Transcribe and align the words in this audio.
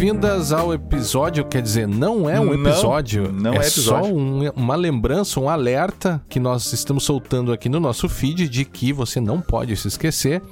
boas-vindas 0.00 0.50
ao 0.52 0.72
episódio, 0.72 1.44
quer 1.44 1.60
dizer, 1.60 1.86
não 1.86 2.28
é 2.28 2.40
um 2.40 2.54
episódio, 2.54 3.30
não, 3.30 3.52
não 3.52 3.54
é, 3.54 3.64
é 3.64 3.68
episódio. 3.68 4.08
só 4.08 4.14
um, 4.14 4.48
uma 4.50 4.74
lembrança, 4.76 5.38
um 5.38 5.48
alerta 5.48 6.22
que 6.28 6.40
nós 6.40 6.72
estamos 6.72 7.04
soltando 7.04 7.52
aqui 7.52 7.68
no 7.68 7.78
nosso 7.78 8.08
feed 8.08 8.48
de 8.48 8.64
que 8.64 8.92
você 8.92 9.20
não 9.20 9.40
pode 9.40 9.76
se 9.76 9.88
esquecer 9.88 10.42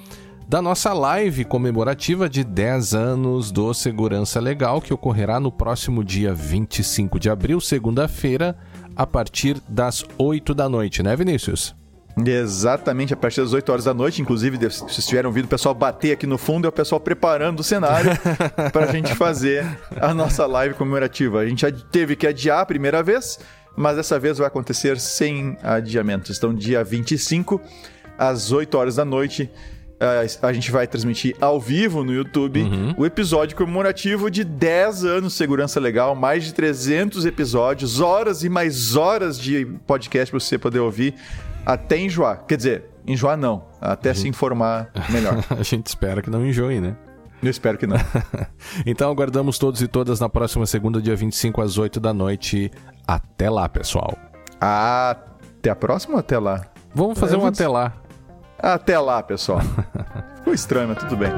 da 0.47 0.61
nossa 0.61 0.93
live 0.93 1.45
comemorativa 1.45 2.29
de 2.29 2.45
10 2.45 2.95
anos 2.95 3.51
do 3.51 3.73
Segurança 3.73 4.39
Legal, 4.39 4.81
que 4.81 4.93
ocorrerá 4.93 5.41
no 5.41 5.51
próximo 5.51 6.05
dia 6.05 6.35
25 6.35 7.19
de 7.19 7.31
abril, 7.31 7.61
segunda-feira, 7.61 8.57
a 8.95 9.07
partir 9.07 9.57
das 9.69 10.05
8 10.19 10.55
da 10.55 10.69
noite, 10.69 11.03
né, 11.03 11.17
Vinícius? 11.17 11.78
Exatamente, 12.27 13.15
a 13.15 13.17
partir 13.17 13.41
das 13.41 13.53
8 13.53 13.71
horas 13.71 13.85
da 13.85 13.95
noite. 13.95 14.23
Inclusive, 14.23 14.57
se 14.71 14.81
vocês 14.81 15.07
tiveram 15.07 15.29
ouvido 15.29 15.45
o 15.45 15.49
pessoal 15.49 15.75
bater 15.75 16.13
aqui 16.13 16.27
no 16.27 16.39
fundo, 16.39 16.67
é 16.67 16.69
o 16.69 16.73
pessoal 16.73 17.01
preparando 17.01 17.61
o 17.61 17.65
cenário 17.65 18.11
para 18.73 18.87
a 18.87 18.93
gente 18.93 19.15
fazer 19.15 19.67
a 20.01 20.13
nossa 20.15 20.47
live 20.47 20.75
comemorativa. 20.75 21.41
A 21.41 21.47
gente 21.47 21.63
já 21.63 21.71
teve 21.71 22.17
que 22.17 22.27
adiar 22.27 22.61
a 22.61 22.67
primeira 22.67 23.03
vez, 23.03 23.39
mas 23.77 23.97
dessa 23.97 24.19
vez 24.19 24.39
vai 24.39 24.47
acontecer 24.47 24.99
sem 24.99 25.57
adiamento. 25.63 26.33
Então, 26.33 26.55
dia 26.55 26.83
25, 26.83 27.61
às 28.19 28.51
8 28.53 28.77
horas 28.77 28.97
da 28.97 29.05
noite, 29.05 29.51
a 30.41 30.53
gente 30.53 30.71
vai 30.71 30.87
transmitir 30.87 31.35
ao 31.41 31.61
vivo 31.61 32.05
no 32.05 32.13
YouTube 32.13 32.63
uhum. 32.63 32.95
o 32.97 33.05
episódio 33.05 33.57
comemorativo 33.57 34.31
de 34.31 34.45
10 34.45 35.05
anos 35.05 35.33
de 35.33 35.39
Segurança 35.39 35.81
Legal, 35.81 36.15
mais 36.15 36.45
de 36.45 36.55
300 36.55 37.27
episódios, 37.27 38.01
horas 38.01 38.45
e 38.45 38.49
mais 38.49 38.95
horas 38.95 39.39
de 39.39 39.67
podcast 39.87 40.31
para 40.31 40.39
você 40.39 40.57
poder 40.57 40.79
ouvir 40.79 41.15
até 41.69 41.99
enjoar. 41.99 42.47
Quer 42.47 42.57
dizer, 42.57 42.85
enjoar 43.07 43.37
não, 43.37 43.67
até 43.79 44.15
gente... 44.15 44.23
se 44.23 44.29
informar 44.29 44.91
melhor. 45.11 45.45
a 45.53 45.63
gente 45.63 45.87
espera 45.87 46.23
que 46.23 46.31
não 46.31 46.45
enjoe, 46.47 46.81
né? 46.81 46.97
Eu 47.43 47.51
espero 47.51 47.77
que 47.77 47.87
não. 47.87 47.97
então 48.87 49.11
aguardamos 49.11 49.59
todos 49.59 49.83
e 49.83 49.87
todas 49.87 50.19
na 50.19 50.29
próxima 50.29 50.67
segunda, 50.67 51.01
dia 51.01 51.15
25 51.15 51.61
às 51.61 51.77
8 51.77 52.01
da 52.01 52.13
noite. 52.13 52.73
Até 53.07 53.51
lá, 53.51 53.69
pessoal. 53.69 54.17
Até 54.61 55.71
a 55.71 55.77
próxima 55.77 56.15
ou 56.15 56.21
até 56.21 56.39
lá? 56.39 56.63
Vamos 56.95 57.19
fazer 57.19 57.37
um 57.37 57.47
até 57.47 57.69
lá. 57.69 57.93
Até 58.59 58.99
lá, 58.99 59.23
pessoal. 59.23 59.61
Ficou 60.39 60.55
estranho, 60.55 60.89
mas 60.89 60.99
tudo 60.99 61.17
bem. 61.17 61.31